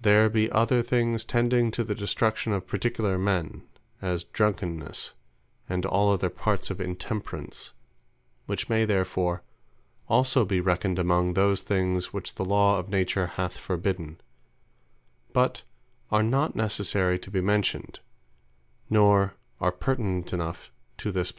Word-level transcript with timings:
There 0.00 0.28
be 0.28 0.50
other 0.50 0.82
things 0.82 1.24
tending 1.24 1.70
to 1.70 1.84
the 1.84 1.94
destruction 1.94 2.52
of 2.52 2.66
particular 2.66 3.16
men; 3.16 3.62
as 4.02 4.24
Drunkenness, 4.24 5.14
and 5.68 5.86
all 5.86 6.10
other 6.10 6.30
parts 6.30 6.68
of 6.68 6.80
Intemperance; 6.80 7.72
which 8.46 8.68
may 8.68 8.84
therefore 8.84 9.42
also 10.08 10.44
be 10.44 10.58
reckoned 10.60 10.98
amongst 10.98 11.36
those 11.36 11.62
things 11.62 12.12
which 12.12 12.34
the 12.34 12.44
Law 12.44 12.80
of 12.80 12.88
Nature 12.88 13.28
hath 13.38 13.56
forbidden; 13.56 14.20
but 15.32 15.62
are 16.10 16.24
not 16.24 16.56
necessary 16.56 17.16
to 17.20 17.30
be 17.30 17.40
mentioned, 17.40 18.00
nor 18.90 19.34
are 19.60 19.70
pertinent 19.70 20.32
enough 20.32 20.72
to 20.98 21.12
this 21.12 21.30
place. 21.30 21.34